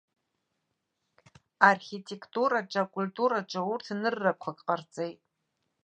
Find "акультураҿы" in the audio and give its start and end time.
2.83-3.59